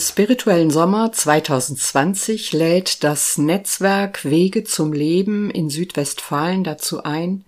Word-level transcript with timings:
spirituellen 0.00 0.70
Sommer 0.70 1.12
2020 1.12 2.52
lädt 2.52 3.04
das 3.04 3.38
Netzwerk 3.38 4.24
Wege 4.24 4.64
zum 4.64 4.92
Leben 4.92 5.50
in 5.50 5.70
Südwestfalen 5.70 6.64
dazu 6.64 7.02
ein, 7.04 7.44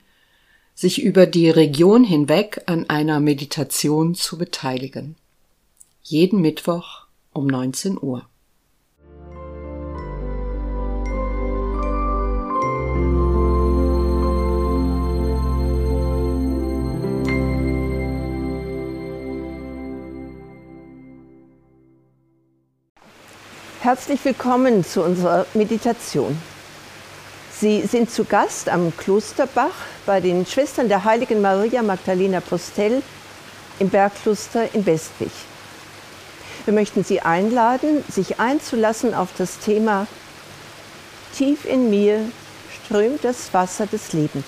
sich 0.75 1.03
über 1.03 1.27
die 1.27 1.51
Region 1.51 2.05
hinweg 2.05 2.63
an 2.67 2.89
einer 2.89 3.21
Meditation 3.21 4.15
zu 4.15 4.39
beteiligen. 4.39 5.17
Jeden 6.03 6.41
Mittwoch 6.41 7.07
um 7.33 7.47
19 7.47 7.99
Uhr. 8.01 8.27
Herzlich 23.83 24.25
willkommen 24.25 24.85
zu 24.85 25.03
unserer 25.03 25.45
Meditation. 25.55 26.41
Sie 27.51 27.83
sind 27.83 28.13
zu 28.13 28.23
Gast 28.23 28.69
am 28.69 28.97
Klosterbach 28.97 29.75
bei 30.07 30.21
den 30.21 30.47
Schwestern 30.47 30.89
der 30.89 31.03
heiligen 31.03 31.43
Maria 31.43 31.83
Magdalena 31.83 32.39
Postel 32.39 33.03
im 33.81 33.89
Bergkloster 33.89 34.73
in 34.73 34.87
Westwig. 34.87 35.33
Wir 36.65 36.73
möchten 36.73 37.03
Sie 37.03 37.23
einladen, 37.23 38.05
sich 38.09 38.39
einzulassen 38.39 39.15
auf 39.15 39.31
das 39.37 39.59
Thema 39.59 40.07
Tief 41.37 41.65
in 41.65 41.91
mir 41.91 42.21
strömt 42.85 43.25
das 43.25 43.53
Wasser 43.53 43.87
des 43.87 44.13
Lebens. 44.13 44.47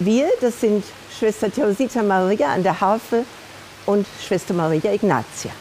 Wir, 0.00 0.28
das 0.42 0.60
sind 0.60 0.84
Schwester 1.18 1.50
Theosita 1.50 2.02
Maria 2.02 2.48
an 2.48 2.62
der 2.62 2.78
Harfe 2.78 3.24
und 3.86 4.06
Schwester 4.22 4.52
Maria 4.52 4.92
Ignatia. 4.92 5.52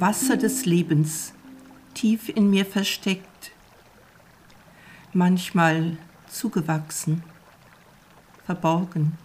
Wasser 0.00 0.38
des 0.38 0.64
Lebens 0.64 1.34
tief 1.92 2.30
in 2.30 2.48
mir 2.48 2.64
versteckt, 2.64 3.52
manchmal 5.12 5.98
zugewachsen, 6.26 7.22
verborgen, 8.46 9.18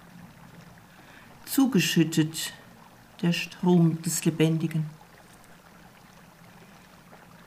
zugeschüttet 1.46 2.52
der 3.22 3.32
Strom 3.32 4.02
des 4.02 4.26
Lebendigen. 4.26 4.90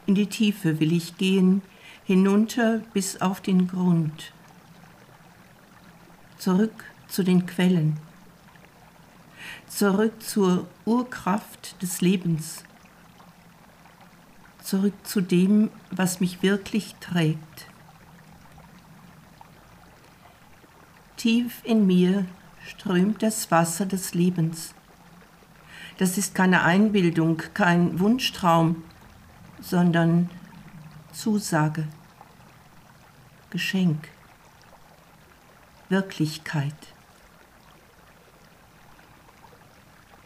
In 0.07 0.15
die 0.15 0.29
Tiefe 0.29 0.81
will 0.81 0.95
ich 0.95 1.19
gehen, 1.19 1.61
hinunter 2.05 2.79
bis 2.95 3.21
auf 3.21 3.43
den 3.43 3.69
Grund, 3.69 4.33
zurück 6.39 6.85
zu 7.09 7.23
den 7.23 7.45
Quellen, 7.45 7.99
zurück 9.67 10.23
zur 10.23 10.67
Urkraft 10.87 11.83
des 11.83 12.01
Lebens 12.01 12.65
zurück 14.69 15.07
zu 15.07 15.23
dem, 15.23 15.71
was 15.91 16.21
mich 16.21 16.43
wirklich 16.43 16.95
trägt. 17.01 17.67
Tief 21.17 21.63
in 21.65 21.87
mir 21.87 22.27
strömt 22.67 23.23
das 23.23 23.51
Wasser 23.51 23.87
des 23.87 24.13
Lebens. 24.13 24.75
Das 25.97 26.19
ist 26.19 26.35
keine 26.35 26.65
Einbildung, 26.65 27.39
kein 27.55 27.99
Wunschtraum, 27.99 28.83
sondern 29.59 30.29
Zusage, 31.13 31.89
Geschenk, 33.49 34.09
Wirklichkeit. 35.89 36.75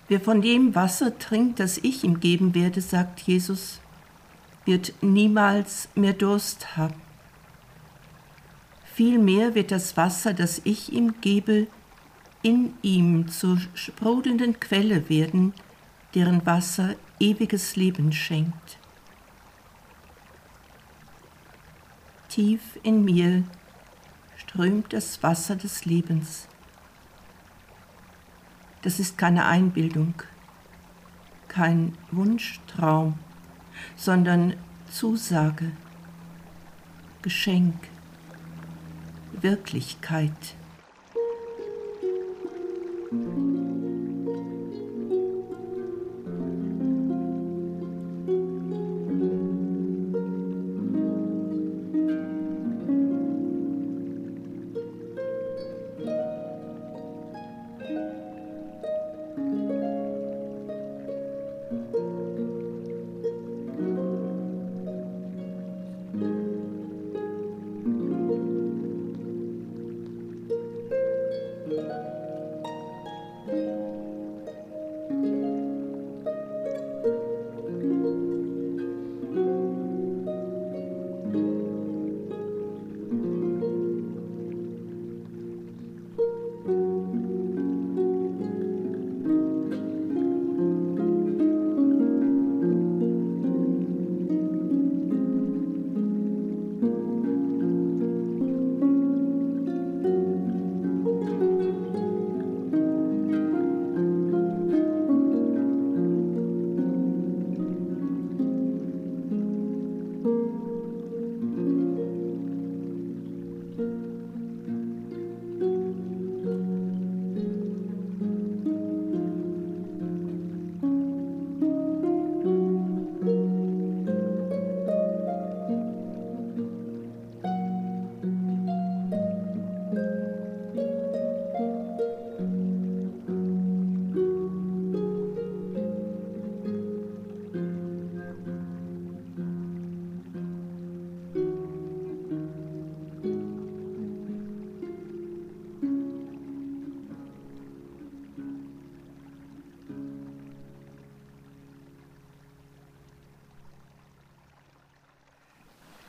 Wer 0.08 0.20
von 0.20 0.42
dem 0.42 0.74
Wasser 0.74 1.16
trinkt, 1.16 1.60
das 1.60 1.78
ich 1.78 2.02
ihm 2.02 2.18
geben 2.18 2.56
werde, 2.56 2.80
sagt 2.80 3.20
Jesus, 3.20 3.81
wird 4.64 4.94
niemals 5.02 5.88
mehr 5.94 6.12
Durst 6.12 6.76
haben. 6.76 7.00
Vielmehr 8.94 9.54
wird 9.54 9.70
das 9.70 9.96
Wasser, 9.96 10.34
das 10.34 10.60
ich 10.64 10.92
ihm 10.92 11.20
gebe, 11.20 11.66
in 12.42 12.74
ihm 12.82 13.28
zur 13.28 13.58
sprudelnden 13.74 14.60
Quelle 14.60 15.08
werden, 15.08 15.54
deren 16.14 16.44
Wasser 16.44 16.94
ewiges 17.18 17.76
Leben 17.76 18.12
schenkt. 18.12 18.78
Tief 22.28 22.78
in 22.82 23.04
mir 23.04 23.44
strömt 24.36 24.92
das 24.92 25.22
Wasser 25.22 25.56
des 25.56 25.84
Lebens. 25.84 26.48
Das 28.82 28.98
ist 28.98 29.16
keine 29.16 29.46
Einbildung, 29.46 30.14
kein 31.48 31.96
Wunschtraum 32.10 33.18
sondern 33.96 34.54
Zusage, 34.90 35.72
Geschenk, 37.22 37.74
Wirklichkeit. 39.32 40.32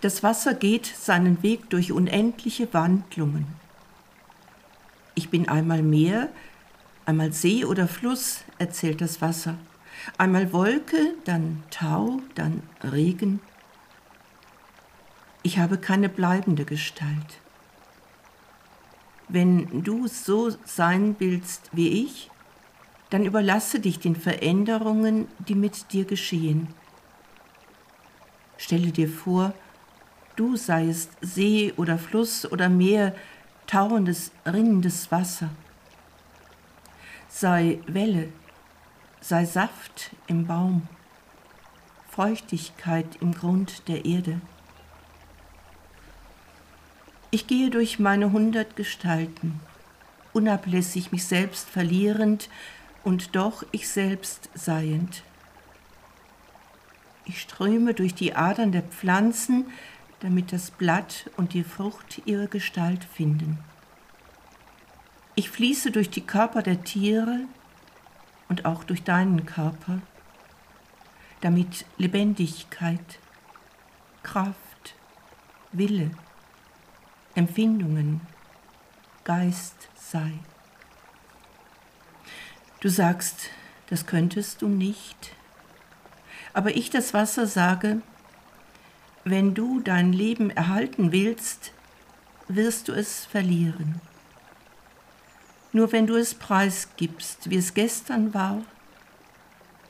Das 0.04 0.22
Wasser 0.22 0.54
geht 0.54 0.86
seinen 0.86 1.44
Weg 1.44 1.70
durch 1.70 1.94
unendliche 1.94 2.74
Wandlungen. 2.74 3.48
Ich 5.16 5.30
bin 5.30 5.48
einmal 5.48 5.82
Meer, 5.82 6.28
einmal 7.06 7.32
See 7.32 7.64
oder 7.64 7.88
Fluss, 7.88 8.44
erzählt 8.58 9.00
das 9.00 9.22
Wasser. 9.22 9.56
Einmal 10.18 10.52
Wolke, 10.52 11.14
dann 11.24 11.64
Tau, 11.70 12.20
dann 12.36 12.64
Regen. 12.84 13.40
Ich 15.42 15.58
habe 15.58 15.78
keine 15.78 16.10
bleibende 16.10 16.66
Gestalt. 16.66 17.40
Wenn 19.30 19.86
du 19.86 20.08
so 20.10 20.54
sein 20.66 21.16
willst 21.20 21.70
wie 21.72 22.04
ich, 22.04 22.30
dann 23.10 23.24
überlasse 23.24 23.80
dich 23.80 24.00
den 24.00 24.18
Veränderungen, 24.18 25.30
die 25.48 25.56
mit 25.56 25.94
dir 25.94 26.04
geschehen. 26.04 26.68
Stelle 28.58 28.92
dir 28.92 29.08
vor, 29.08 29.54
du 30.36 30.56
seiest 30.56 31.12
See 31.22 31.74
oder 31.78 31.98
Fluss 31.98 32.52
oder 32.52 32.70
Meer, 32.70 33.16
tauendes, 33.68 34.32
rinnendes 34.46 35.12
Wasser. 35.12 35.50
Sei 37.30 37.80
Welle, 37.88 38.30
sei 39.22 39.46
Saft 39.46 40.12
im 40.28 40.46
Baum, 40.46 40.88
Feuchtigkeit 42.10 43.08
im 43.22 43.34
Grund 43.34 43.88
der 43.88 44.06
Erde. 44.06 44.40
Ich 47.32 47.48
gehe 47.48 47.72
durch 47.72 47.98
meine 47.98 48.32
hundert 48.32 48.76
Gestalten, 48.76 49.60
unablässig 50.34 51.12
mich 51.12 51.26
selbst 51.26 51.68
verlierend 51.68 52.50
und 53.04 53.36
doch 53.36 53.66
ich 53.72 53.90
selbst 53.90 54.50
seiend. 54.54 55.24
Ich 57.26 57.42
ströme 57.42 57.94
durch 57.94 58.14
die 58.14 58.36
Adern 58.36 58.72
der 58.72 58.84
Pflanzen, 58.84 59.66
damit 60.24 60.54
das 60.54 60.72
Blatt 60.72 61.30
und 61.36 61.54
die 61.54 61.66
Frucht 61.66 62.22
ihre 62.26 62.48
Gestalt 62.48 63.04
finden. 63.04 63.60
Ich 65.36 65.50
fließe 65.50 65.92
durch 65.92 66.10
die 66.10 66.26
Körper 66.26 66.62
der 66.62 66.82
Tiere 66.86 67.42
und 68.48 68.64
auch 68.64 68.86
durch 68.86 69.04
deinen 69.04 69.46
Körper, 69.46 70.00
damit 71.42 71.86
Lebendigkeit, 71.98 73.20
Kraft, 74.24 74.96
Wille, 75.74 76.12
Empfindungen, 77.36 78.22
Geist 79.26 79.90
sei. 79.96 80.32
Du 82.80 82.88
sagst, 82.88 83.50
das 83.90 84.06
könntest 84.06 84.62
du 84.62 84.70
nicht, 84.70 85.36
aber 86.54 86.78
ich 86.78 86.90
das 86.90 87.14
Wasser 87.14 87.46
sage, 87.46 88.02
wenn 89.24 89.54
du 89.54 89.80
dein 89.80 90.12
Leben 90.12 90.50
erhalten 90.50 91.12
willst, 91.12 91.72
wirst 92.48 92.88
du 92.88 92.94
es 92.94 93.26
verlieren. 93.26 94.02
Nur 95.72 95.92
wenn 95.92 96.08
du 96.08 96.16
es 96.16 96.36
preisgibst, 96.36 97.50
wie 97.50 97.58
es 97.58 97.74
gestern 97.74 98.34
war, 98.34 98.64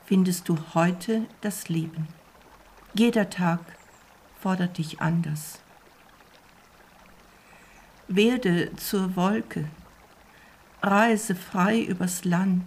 findest 0.06 0.48
du 0.48 0.58
heute 0.74 1.26
das 1.40 1.68
Leben. 1.68 2.08
Jeder 2.94 3.28
Tag 3.28 3.60
fordert 4.40 4.78
dich 4.78 5.00
anders. 5.00 5.58
Werde 8.06 8.74
zur 8.76 9.16
Wolke, 9.16 9.68
reise 10.82 11.34
frei 11.34 11.80
übers 11.80 12.24
Land, 12.24 12.66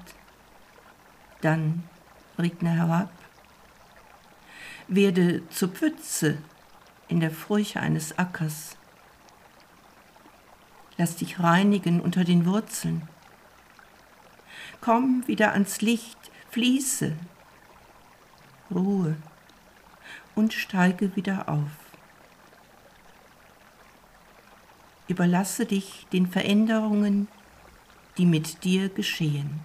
dann 1.41 1.83
regne 2.37 2.71
herab. 2.71 3.11
Werde 4.87 5.47
zur 5.49 5.69
Pfütze 5.69 6.39
in 7.07 7.19
der 7.19 7.31
Furche 7.31 7.79
eines 7.79 8.17
Ackers. 8.17 8.77
Lass 10.97 11.15
dich 11.15 11.39
reinigen 11.39 12.01
unter 12.01 12.23
den 12.23 12.45
Wurzeln. 12.45 13.07
Komm 14.81 15.27
wieder 15.27 15.53
ans 15.53 15.81
Licht, 15.81 16.17
fließe, 16.49 17.13
Ruhe 18.71 19.15
und 20.35 20.53
steige 20.53 21.15
wieder 21.15 21.49
auf. 21.49 21.71
Überlasse 25.07 25.65
dich 25.65 26.05
den 26.11 26.27
Veränderungen, 26.27 27.27
die 28.17 28.25
mit 28.25 28.63
dir 28.63 28.89
geschehen. 28.89 29.61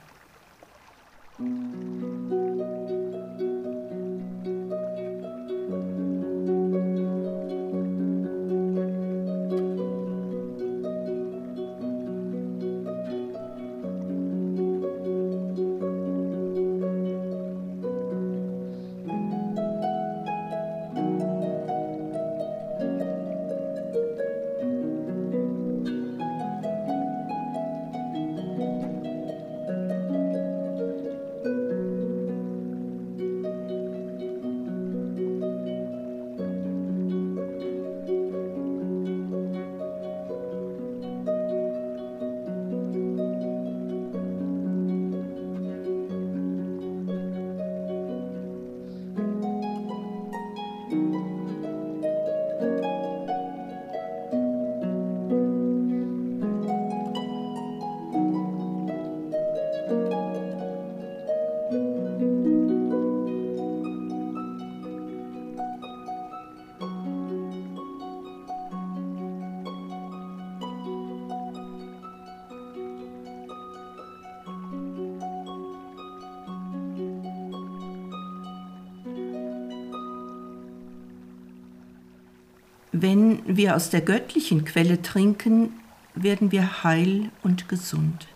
Wenn 83.03 83.57
wir 83.57 83.75
aus 83.75 83.91
der 83.91 84.01
göttlichen 84.01 84.65
Quelle 84.65 85.03
trinken, 85.03 85.81
werden 86.15 86.53
wir 86.53 86.85
heil 86.85 87.33
und 87.43 87.69
gesund. 87.69 88.29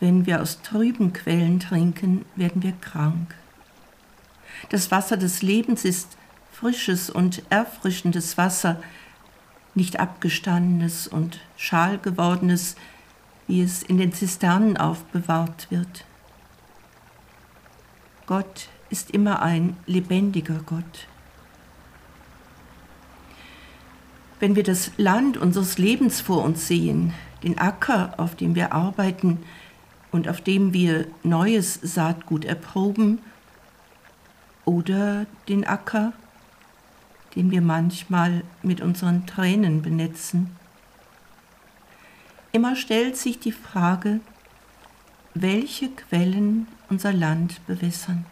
Wenn 0.00 0.24
wir 0.24 0.40
aus 0.40 0.62
trüben 0.62 1.12
Quellen 1.12 1.60
trinken, 1.60 2.24
werden 2.34 2.62
wir 2.62 2.72
krank. 2.72 3.34
Das 4.70 4.90
Wasser 4.90 5.18
des 5.18 5.42
Lebens 5.42 5.84
ist 5.84 6.16
frisches 6.50 7.10
und 7.10 7.42
erfrischendes 7.50 8.38
Wasser, 8.38 8.82
nicht 9.74 10.00
abgestandenes 10.00 11.06
und 11.06 11.40
schalgewordenes, 11.58 12.74
wie 13.46 13.60
es 13.60 13.82
in 13.82 13.98
den 13.98 14.14
Zisternen 14.14 14.78
aufbewahrt 14.78 15.66
wird. 15.70 16.06
Gott 18.24 18.70
ist 18.88 19.10
immer 19.10 19.42
ein 19.42 19.76
lebendiger 19.84 20.60
Gott. 20.64 21.06
Wenn 24.44 24.56
wir 24.56 24.62
das 24.62 24.90
Land 24.98 25.38
unseres 25.38 25.78
Lebens 25.78 26.20
vor 26.20 26.44
uns 26.44 26.68
sehen, 26.68 27.14
den 27.42 27.56
Acker, 27.56 28.12
auf 28.18 28.34
dem 28.36 28.54
wir 28.54 28.74
arbeiten 28.74 29.38
und 30.12 30.28
auf 30.28 30.42
dem 30.42 30.74
wir 30.74 31.06
neues 31.22 31.80
Saatgut 31.82 32.44
erproben, 32.44 33.20
oder 34.66 35.24
den 35.48 35.66
Acker, 35.66 36.12
den 37.34 37.50
wir 37.50 37.62
manchmal 37.62 38.42
mit 38.62 38.82
unseren 38.82 39.26
Tränen 39.26 39.80
benetzen, 39.80 40.54
immer 42.52 42.76
stellt 42.76 43.16
sich 43.16 43.38
die 43.38 43.50
Frage, 43.50 44.20
welche 45.32 45.88
Quellen 45.88 46.68
unser 46.90 47.14
Land 47.14 47.66
bewässern. 47.66 48.26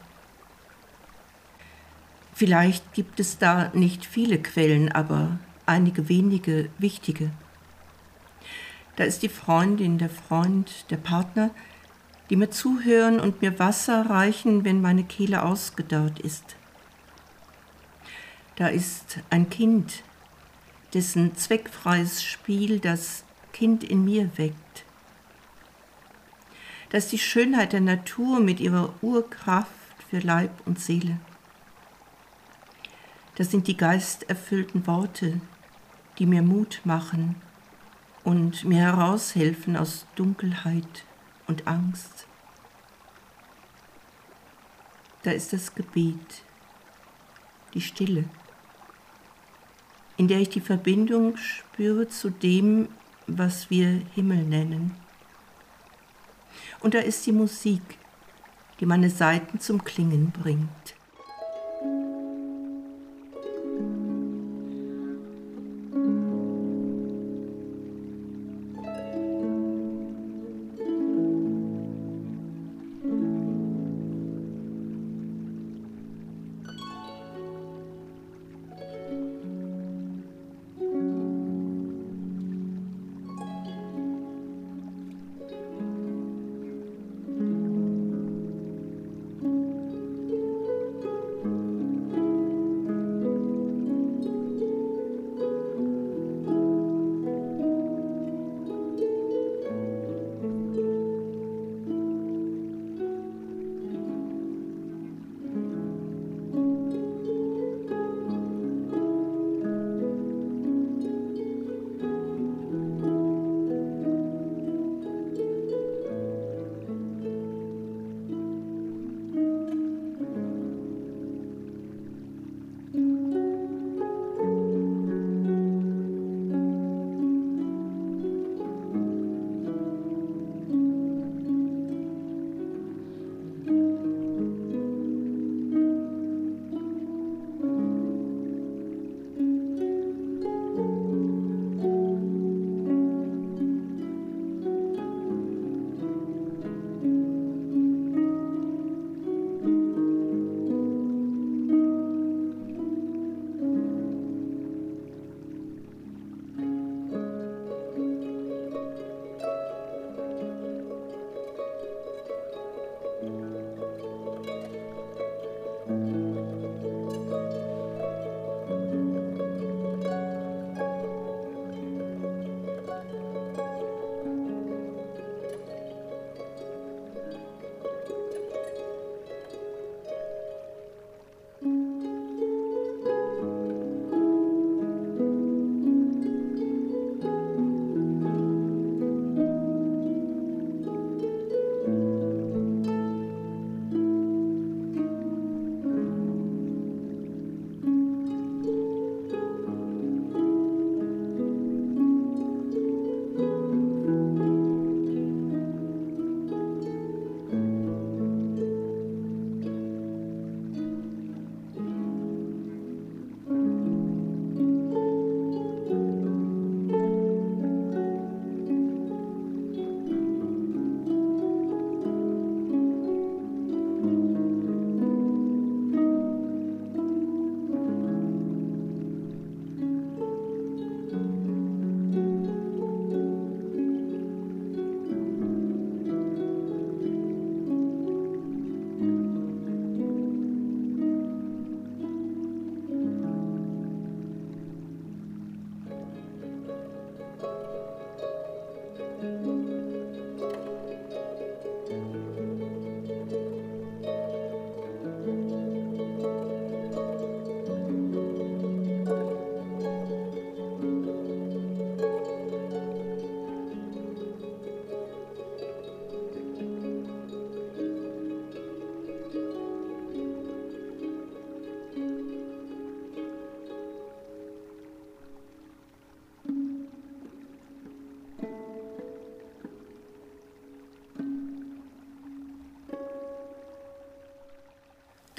Vielleicht 2.35 2.92
gibt 2.92 3.19
es 3.19 3.38
da 3.38 3.71
nicht 3.73 4.04
viele 4.04 4.37
Quellen, 4.37 4.92
aber 4.92 5.38
einige 5.72 6.08
wenige 6.08 6.68
wichtige. 6.78 7.30
Da 8.96 9.04
ist 9.04 9.22
die 9.22 9.28
Freundin, 9.28 9.98
der 9.98 10.10
Freund, 10.10 10.90
der 10.90 10.98
Partner, 10.98 11.50
die 12.30 12.36
mir 12.36 12.50
zuhören 12.50 13.20
und 13.20 13.42
mir 13.42 13.58
Wasser 13.58 14.08
reichen, 14.08 14.64
wenn 14.64 14.80
meine 14.80 15.04
Kehle 15.04 15.42
ausgedörrt 15.42 16.18
ist. 16.20 16.56
Da 18.56 18.68
ist 18.68 19.18
ein 19.30 19.48
Kind, 19.50 20.02
dessen 20.94 21.36
zweckfreies 21.36 22.22
Spiel 22.22 22.78
das 22.78 23.24
Kind 23.52 23.82
in 23.82 24.04
mir 24.04 24.30
weckt. 24.36 24.84
Das 26.90 27.04
ist 27.04 27.12
die 27.12 27.18
Schönheit 27.18 27.72
der 27.72 27.80
Natur 27.80 28.40
mit 28.40 28.60
ihrer 28.60 28.92
Urkraft 29.00 29.70
für 30.10 30.18
Leib 30.18 30.50
und 30.66 30.78
Seele. 30.78 31.18
Das 33.36 33.50
sind 33.50 33.66
die 33.66 33.78
geisterfüllten 33.78 34.86
Worte, 34.86 35.40
die 36.19 36.26
mir 36.26 36.42
Mut 36.42 36.81
machen 36.85 37.37
und 38.25 38.64
mir 38.64 38.81
heraushelfen 38.81 39.76
aus 39.76 40.07
Dunkelheit 40.14 41.04
und 41.47 41.66
Angst. 41.66 42.26
Da 45.23 45.31
ist 45.31 45.52
das 45.52 45.75
Gebet, 45.75 46.42
die 47.75 47.81
Stille, 47.81 48.25
in 50.16 50.28
der 50.28 50.40
ich 50.40 50.49
die 50.49 50.61
Verbindung 50.61 51.37
spüre 51.37 52.09
zu 52.09 52.31
dem, 52.31 52.88
was 53.26 53.71
wir 53.71 54.02
Himmel 54.14 54.42
nennen. 54.45 54.97
Und 56.81 56.95
da 56.95 56.99
ist 56.99 57.25
die 57.26 57.33
Musik, 57.33 57.83
die 58.81 58.87
meine 58.87 59.11
Saiten 59.11 59.61
zum 59.61 59.85
Klingen 59.85 60.33
bringt. 60.33 60.97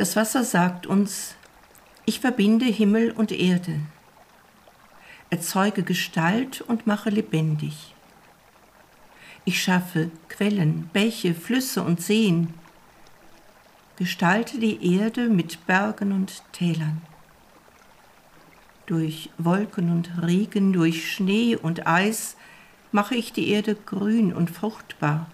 Das 0.04 0.18
Wasser 0.18 0.44
sagt 0.44 0.86
uns, 0.86 1.34
ich 2.04 2.20
verbinde 2.20 2.66
Himmel 2.66 3.12
und 3.12 3.32
Erde, 3.32 3.80
erzeuge 5.30 5.84
Gestalt 5.84 6.60
und 6.60 6.86
mache 6.86 7.10
lebendig. 7.10 7.96
Ich 9.46 9.64
schaffe 9.64 10.12
Quellen, 10.28 10.90
Bäche, 10.92 11.34
Flüsse 11.34 11.84
und 11.84 12.02
Seen, 12.02 12.54
gestalte 13.96 14.60
die 14.60 14.94
Erde 14.98 15.30
mit 15.30 15.66
Bergen 15.68 16.12
und 16.12 16.44
Tälern. 16.52 17.02
Durch 18.88 19.30
Wolken 19.38 19.90
und 19.90 20.12
Regen, 20.22 20.74
durch 20.74 21.14
Schnee 21.14 21.56
und 21.56 21.88
Eis 21.88 22.36
mache 22.92 23.16
ich 23.16 23.32
die 23.32 23.48
Erde 23.48 23.74
grün 23.74 24.34
und 24.34 24.52
fruchtbar, 24.52 25.32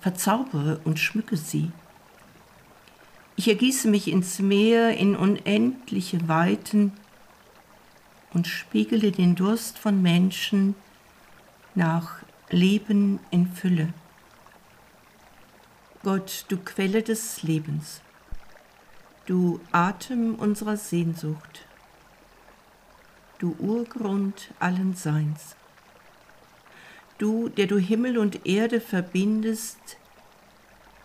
verzaubere 0.00 0.80
und 0.82 0.98
schmücke 0.98 1.36
sie. 1.36 1.70
Ich 3.40 3.48
ergieße 3.48 3.88
mich 3.88 4.08
ins 4.08 4.38
Meer, 4.38 4.98
in 4.98 5.16
unendliche 5.16 6.28
Weiten 6.28 6.92
und 8.34 8.46
spiegele 8.46 9.12
den 9.12 9.34
Durst 9.34 9.78
von 9.78 10.02
Menschen 10.02 10.74
nach 11.74 12.16
Leben 12.50 13.18
in 13.30 13.50
Fülle. 13.50 13.94
Gott, 16.02 16.44
du 16.48 16.58
Quelle 16.58 17.02
des 17.02 17.42
Lebens, 17.42 18.02
du 19.24 19.58
Atem 19.72 20.34
unserer 20.34 20.76
Sehnsucht, 20.76 21.64
du 23.38 23.56
Urgrund 23.58 24.50
allen 24.58 24.94
Seins, 24.94 25.56
du, 27.16 27.48
der 27.48 27.68
du 27.68 27.78
Himmel 27.78 28.18
und 28.18 28.46
Erde 28.46 28.82
verbindest, 28.82 29.96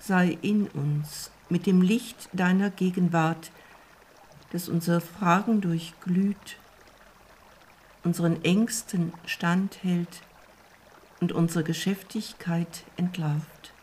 sei 0.01 0.37
in 0.41 0.67
uns 0.67 1.31
mit 1.49 1.65
dem 1.65 1.81
Licht 1.81 2.29
deiner 2.33 2.69
Gegenwart, 2.69 3.51
das 4.51 4.69
unsere 4.69 5.01
Fragen 5.01 5.61
durchglüht, 5.61 6.57
unseren 8.03 8.43
Ängsten 8.43 9.13
standhält 9.25 10.21
und 11.19 11.31
unsere 11.31 11.63
Geschäftigkeit 11.63 12.83
entlarvt. 12.97 13.73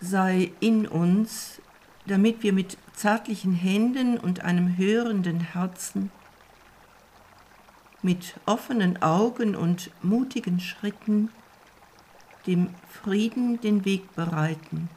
Sei 0.00 0.52
in 0.60 0.86
uns, 0.86 1.60
damit 2.06 2.42
wir 2.42 2.52
mit 2.52 2.76
zärtlichen 2.94 3.54
Händen 3.54 4.18
und 4.18 4.40
einem 4.40 4.76
hörenden 4.76 5.40
Herzen, 5.40 6.10
mit 8.02 8.34
offenen 8.46 9.02
Augen 9.02 9.56
und 9.56 9.90
mutigen 10.02 10.60
Schritten 10.60 11.30
dem 12.46 12.70
Frieden 12.88 13.60
den 13.60 13.84
Weg 13.84 14.14
bereiten, 14.14 14.88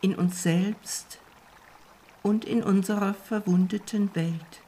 in 0.00 0.14
uns 0.14 0.42
selbst 0.42 1.18
und 2.22 2.44
in 2.44 2.62
unserer 2.62 3.14
verwundeten 3.14 4.14
Welt. 4.14 4.62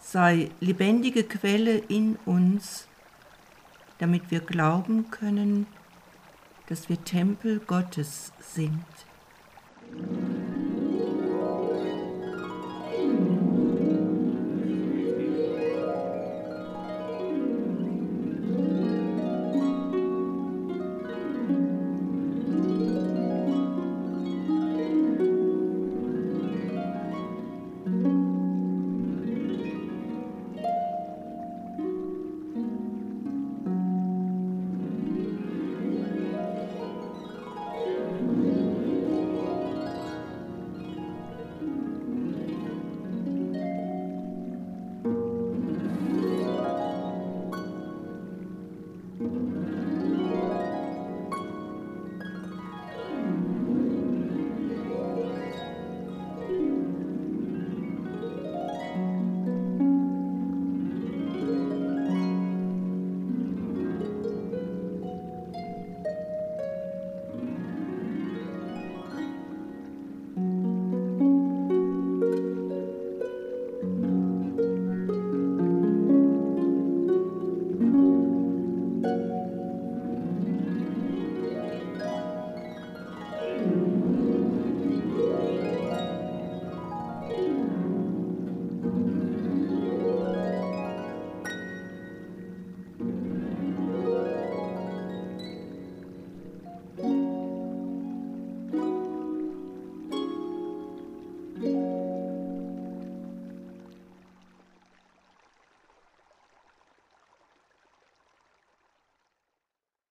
Sei 0.00 0.50
lebendige 0.60 1.24
Quelle 1.24 1.78
in 1.78 2.16
uns, 2.26 2.86
damit 3.98 4.30
wir 4.30 4.40
glauben 4.40 5.10
können, 5.10 5.66
dass 6.66 6.88
wir 6.88 7.02
Tempel 7.02 7.60
Gottes 7.60 8.32
sind. 8.40 8.84